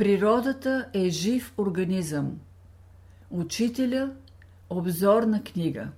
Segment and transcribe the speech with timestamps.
[0.00, 2.40] Природата е жив организъм.
[3.30, 4.12] Учителя–
[4.70, 5.88] обзорна книга.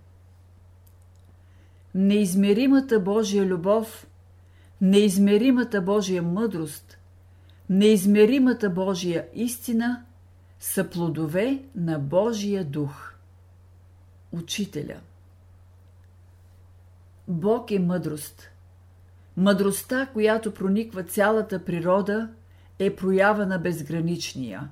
[1.95, 4.07] Неизмеримата Божия любов,
[4.81, 6.99] неизмеримата Божия мъдрост,
[7.71, 10.05] неизмеримата Божия истина
[10.61, 13.15] са плодове на Божия дух.
[14.33, 15.01] Учителя
[17.29, 18.51] Бог е мъдрост.
[19.37, 22.31] Мъдростта, която прониква цялата природа–
[22.85, 24.69] е проява на безграничния.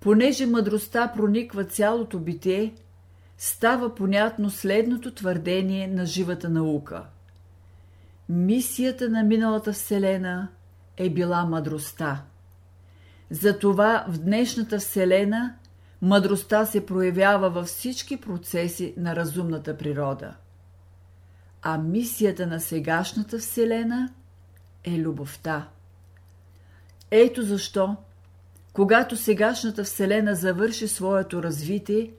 [0.00, 2.74] Понеже мъдростта прониква цялото битие,
[3.38, 7.04] става понятно следното твърдение на живата наука.
[8.28, 10.48] Мисията на миналата Вселена
[10.96, 12.24] е била мъдростта.
[13.30, 15.54] Затова в днешната Вселена
[16.02, 20.34] мъдростта се проявява във всички процеси на разумната природа.
[21.62, 24.08] А мисията на сегашната Вселена
[24.84, 25.68] е любовта.
[27.10, 27.96] Ето защо,
[28.72, 32.10] когато сегашната Вселена завърши своето развитие,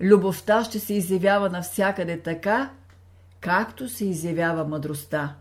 [0.00, 2.70] любовта ще се изявява навсякъде така,
[3.40, 5.34] както се изявява мъдростта.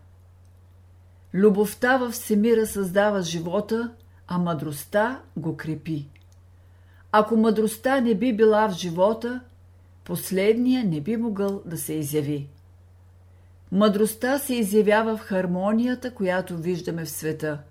[1.33, 3.91] Любовта във всемира създава живота,
[4.27, 6.09] а мъдростта го крепи.
[7.11, 9.41] Ако мъдростта не би била в живота,
[10.03, 12.47] последния не би могъл да се изяви.
[13.71, 17.59] Мъдростта се изявява в хармонията, която виждаме в света–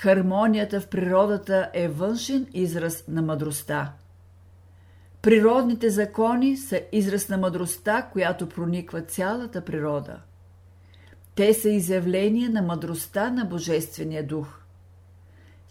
[0.00, 3.92] Хармонията в природата е външен израз на мъдростта.
[5.22, 10.20] Природните закони са израз на мъдростта, която прониква цялата природа.
[11.34, 14.60] Те са изявление на мъдростта на Божествения дух.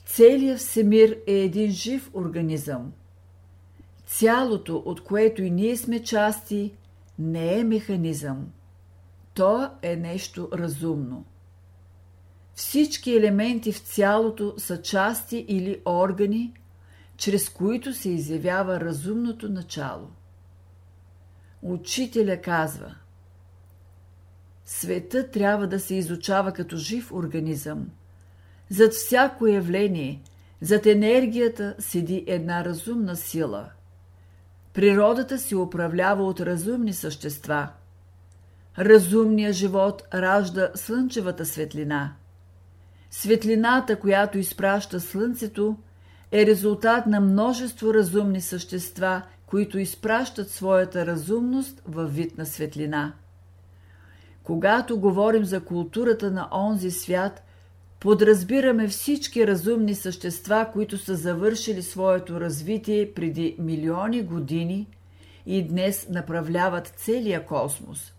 [0.05, 2.93] Целият всемир е един жив организъм.
[4.05, 6.73] Цялото, от което и ние сме части,
[7.19, 8.47] не е механизъм.
[9.33, 11.25] То е нещо разумно.
[12.59, 16.53] Всички елементи в цялото са части или органи,
[17.17, 20.07] чрез които се изявява разумното начало.
[21.61, 22.95] Учителя казва
[24.65, 27.89] Света трябва да се изучава като жив организъм.
[28.69, 30.21] Зад всяко явление,
[30.61, 33.69] зад енергията седи една разумна сила.
[34.73, 37.69] Природата се управлява от разумни същества.
[38.79, 42.13] Разумният живот ражда слънчевата светлина–
[43.11, 45.75] Светлината, която изпраща Слънцето,
[46.31, 53.13] е резултат на множество разумни същества, които изпращат своята разумност във вид на светлина.
[54.43, 57.43] Когато говорим за културата на онзи свят,
[57.99, 64.87] подразбираме всички разумни същества, които са завършили своето развитие преди милиони години
[65.45, 68.13] и днес направляват целия космос.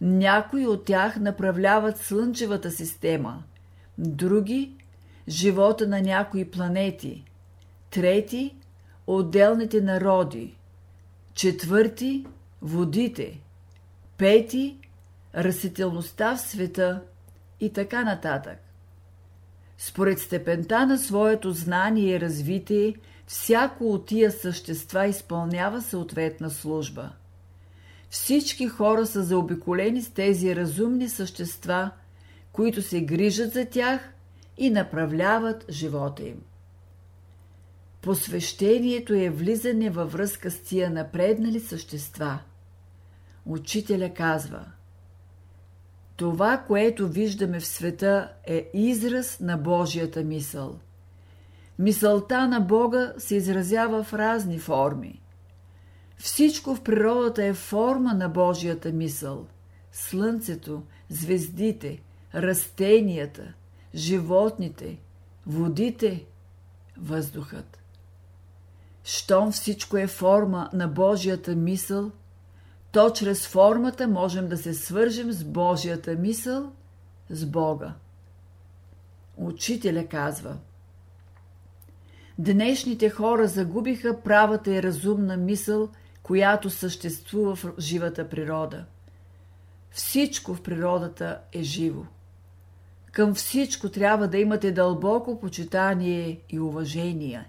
[0.00, 3.42] Някои от тях направляват Слънчевата система–
[3.98, 4.76] други–
[5.28, 7.24] живота на някои планети,
[7.90, 8.54] трети–
[9.06, 10.56] отделните народи,
[11.34, 12.26] четвърти–
[12.62, 13.40] водите,
[14.16, 14.78] пети–
[15.34, 17.02] растителността в света
[17.60, 18.58] и така нататък.
[19.78, 22.94] Според степента на своето знание и развитие,
[23.26, 27.10] всяко от тия същества изпълнява съответна служба.
[28.10, 31.90] Всички хора са заобиколени с тези разумни същества–
[32.52, 34.12] които се грижат за тях
[34.58, 36.42] и направляват живота им.
[38.02, 42.38] Посвещението е влизане във връзка с тия напреднали същества.
[43.46, 44.66] Учителя казва
[46.16, 50.78] Това, което виждаме в света, е израз на Божията мисъл.
[51.78, 55.20] Мисълта на Бога се изразява в разни форми.
[56.16, 59.46] Всичко в природата е форма на Божията мисъл.
[59.92, 62.02] Слънцето, звездите–
[62.34, 63.52] растенията,
[63.94, 64.98] животните,
[65.46, 66.24] водите,
[66.96, 67.78] въздухът.
[69.04, 72.10] Щом всичко е форма на Божията мисъл,
[72.92, 76.72] то чрез формата можем да се свържем с Божията мисъл,
[77.30, 77.94] с Бога.
[79.36, 80.56] Учителя казва
[82.38, 85.88] Днешните хора загубиха правата и разумна мисъл,
[86.22, 88.84] която съществува в живата природа.
[89.90, 92.02] Всичко в природата е живо.
[93.12, 97.48] Към всичко трябва да имате дълбоко почитание и уважение.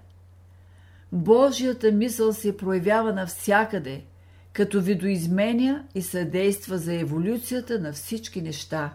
[1.12, 4.04] Божията мисъл се проявява навсякъде,
[4.52, 8.94] като видоизменя и съдейства за еволюцията на всички неща.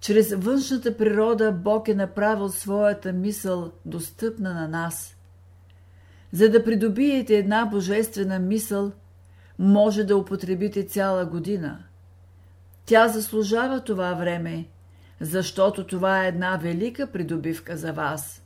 [0.00, 5.16] Чрез външната природа Бог е направил своята мисъл достъпна на нас.
[6.32, 8.92] За да придобиете една божествена мисъл,
[9.58, 11.78] може да употребите цяла година.
[12.86, 14.64] Тя заслужава това време–
[15.24, 18.42] защото това е една велика придобивка за вас.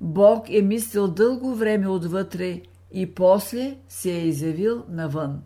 [0.00, 2.62] Бог е мислил дълго време отвътре
[2.92, 5.42] и после се е изявил навън.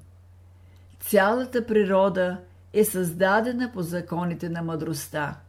[1.01, 2.41] Цялата природа
[2.73, 5.41] е създадена по законите на мъдростта.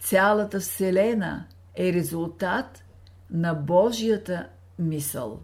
[0.00, 1.46] Цялата Вселена
[1.76, 2.84] е резултат
[3.30, 4.48] на Божията
[4.78, 5.40] мисъл.